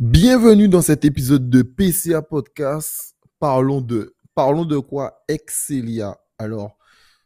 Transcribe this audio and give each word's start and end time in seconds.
Bienvenue 0.00 0.68
dans 0.68 0.82
cet 0.82 1.04
épisode 1.04 1.48
de 1.48 1.62
PCA 1.62 2.20
Podcast. 2.20 3.14
Parlons 3.38 3.80
de, 3.80 4.16
parlons 4.34 4.64
de 4.64 4.76
quoi? 4.78 5.22
Excelia. 5.28 6.18
Alors, 6.36 6.76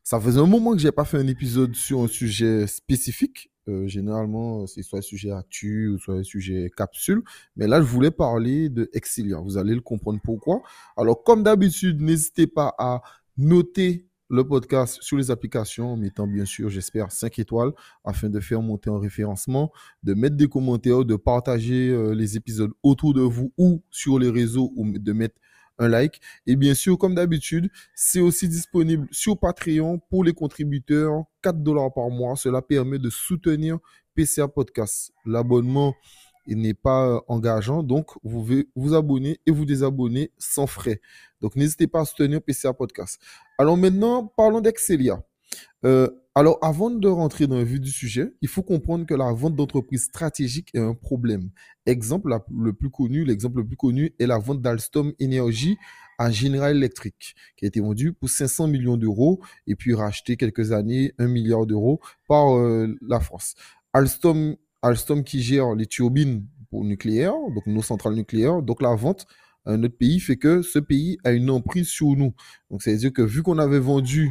ça 0.04 0.20
faisait 0.20 0.38
un 0.38 0.46
moment 0.46 0.72
que 0.72 0.78
j'ai 0.78 0.92
pas 0.92 1.06
fait 1.06 1.16
un 1.16 1.26
épisode 1.28 1.74
sur 1.74 2.02
un 2.02 2.08
sujet 2.08 2.66
spécifique. 2.66 3.50
Euh, 3.68 3.86
généralement, 3.88 4.66
c'est 4.66 4.82
soit 4.82 4.98
un 4.98 5.02
sujet 5.02 5.30
actu 5.30 5.88
ou 5.88 5.98
soit 5.98 6.16
un 6.16 6.22
sujet 6.22 6.70
capsule. 6.76 7.22
Mais 7.56 7.66
là, 7.66 7.80
je 7.80 7.86
voulais 7.86 8.10
parler 8.10 8.68
de 8.68 8.90
Excelia. 8.92 9.38
Vous 9.38 9.56
allez 9.56 9.74
le 9.74 9.80
comprendre 9.80 10.20
pourquoi. 10.22 10.60
Alors, 10.98 11.24
comme 11.24 11.42
d'habitude, 11.42 12.02
n'hésitez 12.02 12.46
pas 12.46 12.74
à 12.76 13.00
noter 13.38 14.06
le 14.30 14.46
podcast 14.46 14.98
sur 15.00 15.16
les 15.16 15.30
applications 15.30 15.92
en 15.92 15.96
mettant 15.96 16.26
bien 16.26 16.44
sûr, 16.44 16.68
j'espère, 16.68 17.10
5 17.10 17.38
étoiles 17.38 17.72
afin 18.04 18.28
de 18.28 18.40
faire 18.40 18.60
monter 18.60 18.90
en 18.90 18.98
référencement, 18.98 19.72
de 20.02 20.14
mettre 20.14 20.36
des 20.36 20.48
commentaires, 20.48 21.04
de 21.04 21.16
partager 21.16 21.90
euh, 21.90 22.14
les 22.14 22.36
épisodes 22.36 22.72
autour 22.82 23.14
de 23.14 23.22
vous 23.22 23.52
ou 23.56 23.82
sur 23.90 24.18
les 24.18 24.30
réseaux 24.30 24.72
ou 24.76 24.86
de 24.98 25.12
mettre 25.12 25.36
un 25.78 25.88
like. 25.88 26.20
Et 26.46 26.56
bien 26.56 26.74
sûr, 26.74 26.98
comme 26.98 27.14
d'habitude, 27.14 27.70
c'est 27.94 28.20
aussi 28.20 28.48
disponible 28.48 29.06
sur 29.10 29.38
Patreon 29.38 30.00
pour 30.10 30.24
les 30.24 30.32
contributeurs, 30.32 31.24
4 31.42 31.62
dollars 31.62 31.92
par 31.92 32.10
mois. 32.10 32.36
Cela 32.36 32.62
permet 32.62 32.98
de 32.98 33.10
soutenir 33.10 33.78
PCA 34.14 34.48
Podcast. 34.48 35.12
L'abonnement 35.24 35.94
il 36.48 36.58
n'est 36.58 36.74
pas 36.74 37.06
euh, 37.06 37.20
engageant. 37.28 37.82
Donc, 37.82 38.10
vous 38.24 38.40
pouvez 38.40 38.68
vous 38.74 38.94
abonner 38.94 39.38
et 39.46 39.50
vous 39.50 39.64
désabonner 39.64 40.32
sans 40.38 40.66
frais. 40.66 41.00
Donc, 41.40 41.54
n'hésitez 41.54 41.86
pas 41.86 42.00
à 42.00 42.04
soutenir 42.04 42.42
PCA 42.42 42.72
Podcast. 42.72 43.20
Alors 43.58 43.76
maintenant, 43.76 44.26
parlons 44.36 44.60
d'Excelia. 44.60 45.22
Euh, 45.84 46.08
alors, 46.34 46.58
avant 46.62 46.90
de 46.90 47.08
rentrer 47.08 47.46
dans 47.46 47.56
le 47.56 47.64
vif 47.64 47.80
du 47.80 47.90
sujet, 47.90 48.32
il 48.42 48.48
faut 48.48 48.62
comprendre 48.62 49.06
que 49.06 49.14
la 49.14 49.32
vente 49.32 49.56
d'entreprise 49.56 50.04
stratégique 50.04 50.70
est 50.74 50.78
un 50.78 50.94
problème. 50.94 51.50
Exemple 51.86 52.36
le 52.56 52.72
plus 52.72 52.90
connu, 52.90 53.24
l'exemple 53.24 53.58
le 53.58 53.66
plus 53.66 53.76
connu 53.76 54.14
est 54.18 54.26
la 54.26 54.38
vente 54.38 54.62
d'Alstom 54.62 55.12
Energy 55.20 55.76
à 56.18 56.30
General 56.30 56.76
Electric, 56.76 57.34
qui 57.56 57.64
a 57.64 57.68
été 57.68 57.80
vendu 57.80 58.12
pour 58.12 58.28
500 58.28 58.68
millions 58.68 58.96
d'euros 58.96 59.40
et 59.66 59.76
puis 59.76 59.94
racheté 59.94 60.36
quelques 60.36 60.72
années 60.72 61.12
1 61.18 61.28
milliard 61.28 61.66
d'euros 61.66 62.00
par 62.26 62.56
euh, 62.56 62.96
la 63.00 63.20
France. 63.20 63.54
Alstom 63.92 64.56
Alstom 64.82 65.24
qui 65.24 65.42
gère 65.42 65.74
les 65.74 65.86
turbines 65.86 66.46
pour 66.70 66.84
nucléaire, 66.84 67.34
donc 67.54 67.66
nos 67.66 67.82
centrales 67.82 68.14
nucléaires. 68.14 68.62
Donc 68.62 68.82
la 68.82 68.94
vente 68.94 69.26
à 69.64 69.72
un 69.72 69.82
autre 69.82 69.96
pays 69.96 70.20
fait 70.20 70.36
que 70.36 70.62
ce 70.62 70.78
pays 70.78 71.18
a 71.24 71.32
une 71.32 71.50
emprise 71.50 71.88
sur 71.88 72.08
nous. 72.16 72.34
Donc 72.70 72.82
c'est-à-dire 72.82 73.12
que 73.12 73.22
vu 73.22 73.42
qu'on 73.42 73.58
avait 73.58 73.78
vendu 73.78 74.30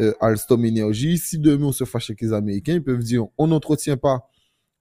euh, 0.00 0.12
Alstom 0.20 0.64
Energy, 0.64 1.18
si 1.18 1.38
demain 1.38 1.66
on 1.66 1.72
se 1.72 1.84
fâche 1.84 2.10
avec 2.10 2.20
les 2.20 2.32
Américains, 2.32 2.74
ils 2.74 2.84
peuvent 2.84 3.02
dire 3.02 3.26
on 3.36 3.48
n'entretient 3.48 3.96
pas 3.96 4.28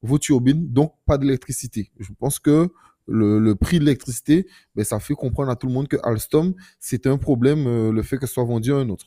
vos 0.01 0.19
turbines, 0.19 0.71
donc 0.71 0.93
pas 1.05 1.17
d'électricité. 1.17 1.91
Je 1.99 2.11
pense 2.19 2.39
que 2.39 2.69
le, 3.07 3.53
prix 3.55 3.79
de 3.79 3.85
l'électricité, 3.85 4.47
ben, 4.75 4.83
ça 4.83 4.99
fait 4.99 5.13
comprendre 5.13 5.49
à 5.49 5.55
tout 5.55 5.67
le 5.67 5.73
monde 5.73 5.87
que 5.87 5.97
Alstom, 6.03 6.53
c'est 6.79 7.07
un 7.07 7.17
problème, 7.17 7.65
euh, 7.65 7.91
le 7.91 8.03
fait 8.03 8.17
que 8.17 8.27
ce 8.27 8.33
soit 8.33 8.43
vendu 8.43 8.73
à 8.73 8.75
un 8.75 8.89
autre. 8.89 9.05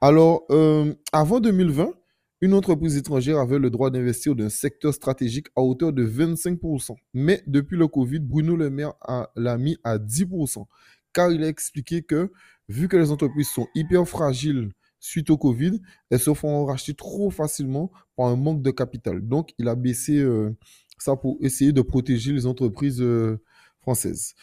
Alors, 0.00 0.44
euh, 0.50 0.94
avant 1.12 1.40
2020, 1.40 1.92
une 2.40 2.54
entreprise 2.54 2.96
étrangère 2.96 3.38
avait 3.38 3.58
le 3.58 3.70
droit 3.70 3.90
d'investir 3.90 4.34
dans 4.34 4.44
un 4.44 4.50
secteur 4.50 4.94
stratégique 4.94 5.48
à 5.56 5.60
hauteur 5.60 5.92
de 5.92 6.06
25%. 6.06 6.96
Mais 7.12 7.42
depuis 7.46 7.76
le 7.76 7.86
Covid, 7.86 8.20
Bruno 8.20 8.56
Le 8.56 8.70
Maire 8.70 8.94
l'a 9.36 9.58
mis 9.58 9.76
à 9.84 9.98
10%. 9.98 10.64
Car 11.12 11.32
il 11.32 11.42
a 11.44 11.48
expliqué 11.48 12.02
que, 12.02 12.32
vu 12.68 12.88
que 12.88 12.96
les 12.96 13.10
entreprises 13.10 13.50
sont 13.50 13.66
hyper 13.74 14.08
fragiles 14.08 14.70
suite 15.00 15.30
au 15.30 15.36
Covid, 15.36 15.80
elles 16.10 16.20
se 16.20 16.32
font 16.34 16.64
racheter 16.66 16.94
trop 16.94 17.30
facilement 17.30 17.90
par 18.16 18.26
un 18.26 18.36
manque 18.36 18.62
de 18.62 18.70
capital. 18.70 19.20
Donc, 19.20 19.50
il 19.58 19.68
a 19.68 19.74
baissé 19.74 20.18
euh, 20.18 20.56
ça 20.98 21.16
pour 21.16 21.38
essayer 21.40 21.72
de 21.72 21.82
protéger 21.82 22.32
les 22.32 22.46
entreprises 22.46 23.00
euh, 23.00 23.40
françaises. 23.80 24.34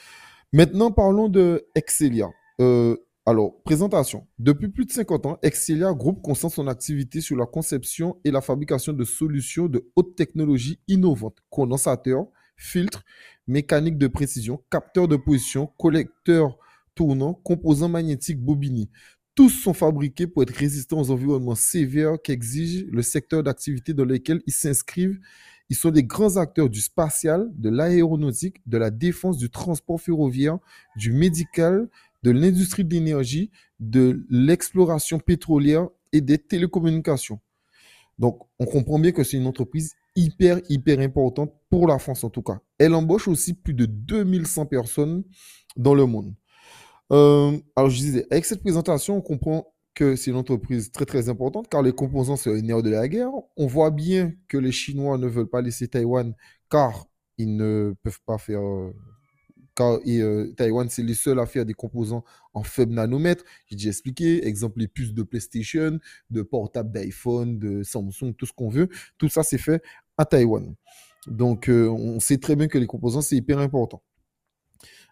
Maintenant, 0.51 0.91
parlons 0.91 1.29
de 1.29 1.67
Excelia. 1.75 2.29
Euh, 2.59 2.97
alors, 3.27 3.61
présentation. 3.63 4.25
Depuis 4.39 4.69
plus 4.69 4.85
de 4.85 4.91
50 4.93 5.25
ans, 5.25 5.37
Excelia 5.41 5.91
Group 5.91 6.21
concentre 6.21 6.55
son 6.55 6.67
activité 6.67 7.19
sur 7.19 7.35
la 7.35 7.45
conception 7.45 8.15
et 8.23 8.31
la 8.31 8.39
fabrication 8.39 8.93
de 8.93 9.03
solutions 9.03 9.67
de 9.67 9.85
haute 9.97 10.15
technologie 10.15 10.79
innovantes, 10.87 11.35
condensateurs, 11.49 12.27
filtres, 12.55 13.03
mécaniques 13.45 13.97
de 13.97 14.07
précision, 14.07 14.63
capteurs 14.71 15.09
de 15.09 15.17
position, 15.17 15.67
collecteurs 15.77 16.57
tournants, 16.95 17.33
composants 17.33 17.89
magnétiques 17.89 18.41
bobinés. 18.41 18.89
Tous 19.35 19.49
sont 19.49 19.73
fabriqués 19.73 20.25
pour 20.25 20.43
être 20.43 20.55
résistants 20.55 21.01
aux 21.01 21.11
environnements 21.11 21.53
sévères 21.53 22.15
qu'exige 22.23 22.85
le 22.89 23.01
secteur 23.01 23.43
d'activité 23.43 23.93
dans 23.93 24.05
lequel 24.05 24.41
ils 24.47 24.53
s'inscrivent. 24.53 25.19
Ils 25.69 25.75
sont 25.75 25.91
des 25.91 26.03
grands 26.03 26.37
acteurs 26.37 26.69
du 26.69 26.79
spatial, 26.79 27.49
de 27.53 27.69
l'aéronautique, 27.69 28.61
de 28.65 28.77
la 28.77 28.89
défense, 28.89 29.37
du 29.37 29.49
transport 29.49 29.99
ferroviaire, 29.99 30.59
du 30.95 31.11
médical, 31.11 31.89
de 32.27 32.31
l'industrie 32.31 32.83
de 32.83 32.93
l'énergie, 32.93 33.51
de 33.79 34.25
l'exploration 34.29 35.17
pétrolière 35.17 35.87
et 36.11 36.19
des 36.19 36.37
télécommunications. 36.37 37.39
Donc, 38.19 38.41
on 38.59 38.65
comprend 38.65 38.99
bien 38.99 39.13
que 39.13 39.23
c'est 39.23 39.37
une 39.37 39.47
entreprise 39.47 39.93
hyper, 40.17 40.59
hyper 40.67 40.99
importante 40.99 41.53
pour 41.69 41.87
la 41.87 41.99
France 41.99 42.25
en 42.25 42.29
tout 42.29 42.41
cas. 42.41 42.59
Elle 42.79 42.95
embauche 42.95 43.29
aussi 43.29 43.53
plus 43.53 43.73
de 43.73 43.85
2100 43.85 44.65
personnes 44.65 45.23
dans 45.77 45.95
le 45.95 46.05
monde. 46.05 46.33
Euh, 47.13 47.57
alors, 47.77 47.89
je 47.89 47.97
disais, 47.97 48.27
avec 48.29 48.43
cette 48.43 48.61
présentation, 48.61 49.15
on 49.15 49.21
comprend 49.21 49.73
que 49.93 50.17
c'est 50.17 50.31
une 50.31 50.37
entreprise 50.37 50.91
très, 50.91 51.05
très 51.05 51.29
importante 51.29 51.69
car 51.69 51.81
les 51.81 51.93
composants, 51.93 52.35
c'est 52.35 52.49
le 52.49 52.59
nerf 52.59 52.83
de 52.83 52.89
la 52.89 53.07
guerre. 53.07 53.31
On 53.55 53.67
voit 53.67 53.91
bien 53.91 54.33
que 54.49 54.57
les 54.57 54.73
Chinois 54.73 55.17
ne 55.17 55.27
veulent 55.27 55.49
pas 55.49 55.61
laisser 55.61 55.87
Taïwan 55.87 56.35
car 56.69 57.05
ils 57.37 57.55
ne 57.55 57.93
peuvent 58.03 58.19
pas 58.25 58.37
faire 58.37 58.61
euh, 58.61 58.93
et, 60.05 60.21
euh, 60.21 60.53
Taïwan, 60.55 60.89
c'est 60.89 61.03
les 61.03 61.13
seuls 61.13 61.39
à 61.39 61.45
faire 61.45 61.65
des 61.65 61.73
composants 61.73 62.23
en 62.53 62.63
faible 62.63 62.93
nanomètre. 62.93 63.43
J'ai 63.67 63.75
déjà 63.75 63.89
expliqué, 63.89 64.45
exemple 64.47 64.79
les 64.79 64.87
puces 64.87 65.13
de 65.13 65.23
PlayStation, 65.23 65.99
de 66.29 66.41
portables 66.41 66.91
d'iPhone, 66.91 67.59
de 67.59 67.83
Samsung, 67.83 68.33
tout 68.37 68.45
ce 68.45 68.53
qu'on 68.53 68.69
veut. 68.69 68.89
Tout 69.17 69.29
ça, 69.29 69.43
c'est 69.43 69.57
fait 69.57 69.81
à 70.17 70.25
Taïwan. 70.25 70.75
Donc, 71.27 71.69
euh, 71.69 71.87
on 71.89 72.19
sait 72.19 72.37
très 72.37 72.55
bien 72.55 72.67
que 72.67 72.77
les 72.77 72.87
composants, 72.87 73.21
c'est 73.21 73.35
hyper 73.35 73.59
important. 73.59 74.01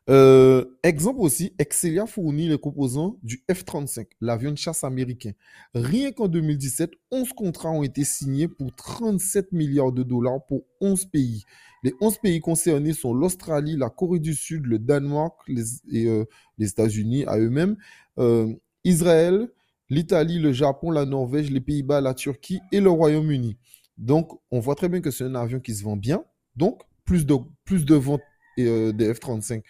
Euh, 0.08 0.66
exemple 0.84 1.20
aussi, 1.22 1.54
Excelia 1.58 2.06
fournit 2.06 2.48
les 2.48 2.60
composants 2.60 3.18
du 3.24 3.44
F-35, 3.50 4.06
l'avion 4.22 4.52
de 4.52 4.58
chasse 4.58 4.84
américain. 4.84 5.32
Rien 5.74 6.12
qu'en 6.12 6.28
2017, 6.28 6.92
11 7.12 7.34
contrats 7.34 7.72
ont 7.72 7.82
été 7.82 8.04
signés 8.04 8.48
pour 8.48 8.74
37 8.76 9.52
milliards 9.52 9.92
de 9.92 10.04
dollars 10.04 10.46
pour 10.46 10.64
11 10.80 11.06
pays. 11.06 11.44
Les 11.84 11.94
11 12.02 12.20
pays 12.20 12.40
concernés 12.40 12.94
sont 12.94 13.14
l'Australie, 13.14 13.78
la 13.78 13.90
Corée 13.90 14.20
du 14.20 14.36
Sud, 14.36 14.68
le 14.68 14.78
Danemark 14.78 15.36
les, 15.48 16.08
euh, 16.08 16.26
États-Unis 16.60 17.26
à 17.26 17.40
eux-mêmes, 17.40 17.76
euh, 18.20 18.54
Israël, 18.84 19.50
l'Italie, 19.90 20.40
le 20.40 20.52
Japon, 20.52 20.92
la 20.92 21.06
Norvège, 21.06 21.50
les 21.50 21.62
Pays-Bas, 21.62 22.02
la 22.02 22.14
Turquie 22.14 22.60
et 22.72 22.80
le 22.80 22.90
Royaume-Uni. 22.92 23.58
Donc, 23.98 24.40
on 24.52 24.60
voit 24.60 24.76
très 24.76 24.90
bien 24.90 25.02
que 25.02 25.10
c'est 25.10 25.24
un 25.24 25.36
avion 25.36 25.60
qui 25.60 25.74
se 25.74 25.84
vend 25.84 25.96
bien. 25.96 26.24
Donc, 26.56 26.82
plus 27.06 27.26
de, 27.26 27.36
plus 27.66 27.86
de 27.86 27.96
ventes 27.96 28.22
des 28.58 29.14
F-35 29.14 29.64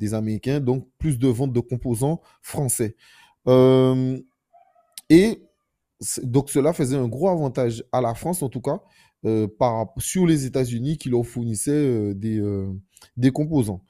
des 0.00 0.14
Américains, 0.14 0.58
donc 0.58 0.88
plus 0.98 1.18
de 1.18 1.28
ventes 1.28 1.52
de 1.52 1.60
composants 1.60 2.20
français. 2.42 2.96
Euh, 3.46 4.18
et 5.08 5.42
donc 6.22 6.50
cela 6.50 6.72
faisait 6.72 6.96
un 6.96 7.06
gros 7.06 7.28
avantage 7.28 7.84
à 7.92 8.00
la 8.00 8.14
France, 8.14 8.42
en 8.42 8.48
tout 8.48 8.62
cas, 8.62 8.80
euh, 9.26 9.46
par, 9.46 9.92
sur 9.98 10.26
les 10.26 10.46
États-Unis 10.46 10.96
qui 10.96 11.10
leur 11.10 11.24
fournissaient 11.24 11.70
euh, 11.70 12.14
des, 12.14 12.42
des 13.16 13.30
composants. 13.30 13.84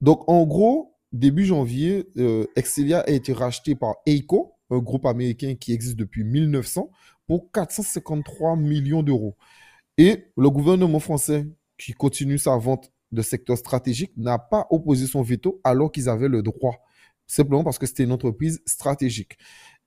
Donc 0.00 0.28
en 0.30 0.46
gros, 0.46 0.94
début 1.12 1.44
janvier, 1.44 2.08
Excelia 2.54 3.00
a 3.00 3.10
été 3.10 3.32
racheté 3.32 3.74
par 3.74 3.96
Eiko, 4.06 4.54
un 4.70 4.78
groupe 4.78 5.06
américain 5.06 5.54
qui 5.54 5.72
existe 5.72 5.96
depuis 5.96 6.24
1900, 6.24 6.90
pour 7.26 7.50
453 7.50 8.56
millions 8.56 9.02
d'euros. 9.02 9.36
Et 9.98 10.26
le 10.36 10.50
gouvernement 10.50 11.00
français, 11.00 11.46
qui 11.78 11.92
continue 11.92 12.38
sa 12.38 12.56
vente 12.56 12.92
de 13.12 13.22
secteur 13.22 13.56
stratégique 13.56 14.12
n'a 14.16 14.38
pas 14.38 14.66
opposé 14.70 15.06
son 15.06 15.22
veto 15.22 15.60
alors 15.64 15.92
qu'ils 15.92 16.08
avaient 16.08 16.28
le 16.28 16.42
droit, 16.42 16.76
simplement 17.26 17.64
parce 17.64 17.78
que 17.78 17.86
c'était 17.86 18.04
une 18.04 18.12
entreprise 18.12 18.60
stratégique. 18.66 19.38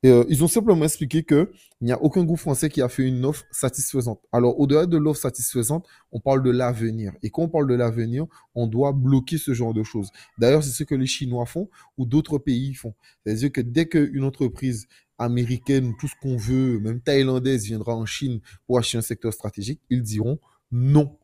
Euh, 0.05 0.23
ils 0.29 0.43
ont 0.45 0.47
simplement 0.47 0.85
expliqué 0.85 1.23
qu'il 1.23 1.47
n'y 1.81 1.91
a 1.91 2.01
aucun 2.01 2.23
groupe 2.23 2.39
français 2.39 2.69
qui 2.69 2.81
a 2.81 2.87
fait 2.87 3.03
une 3.03 3.25
offre 3.25 3.45
satisfaisante. 3.51 4.21
Alors, 4.31 4.57
au-delà 4.57 4.85
de 4.85 4.97
l'offre 4.97 5.19
satisfaisante, 5.19 5.85
on 6.13 6.21
parle 6.21 6.41
de 6.41 6.49
l'avenir. 6.49 7.11
Et 7.21 7.29
quand 7.29 7.43
on 7.43 7.49
parle 7.49 7.67
de 7.67 7.73
l'avenir, 7.73 8.25
on 8.55 8.65
doit 8.67 8.93
bloquer 8.93 9.37
ce 9.37 9.53
genre 9.53 9.73
de 9.73 9.83
choses. 9.83 10.09
D'ailleurs, 10.37 10.63
c'est 10.63 10.71
ce 10.71 10.85
que 10.85 10.95
les 10.95 11.05
Chinois 11.05 11.45
font 11.45 11.69
ou 11.97 12.05
d'autres 12.05 12.37
pays 12.37 12.73
font. 12.75 12.93
C'est-à-dire 13.25 13.51
que 13.51 13.59
dès 13.59 13.87
qu'une 13.87 14.23
entreprise 14.23 14.87
américaine, 15.17 15.93
tout 15.99 16.07
ce 16.07 16.15
qu'on 16.21 16.37
veut, 16.37 16.79
même 16.79 17.01
thaïlandaise, 17.01 17.65
viendra 17.65 17.93
en 17.93 18.05
Chine 18.05 18.39
pour 18.67 18.77
acheter 18.77 18.97
un 18.97 19.01
secteur 19.01 19.33
stratégique, 19.33 19.81
ils 19.89 20.01
diront 20.01 20.39
non. 20.71 21.17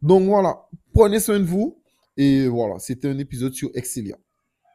Donc 0.00 0.24
voilà, 0.24 0.68
prenez 0.92 1.20
soin 1.20 1.40
de 1.40 1.44
vous. 1.44 1.78
Et 2.16 2.46
voilà, 2.46 2.78
c'était 2.78 3.08
un 3.08 3.18
épisode 3.18 3.54
sur 3.54 3.70
Excelia. 3.74 4.18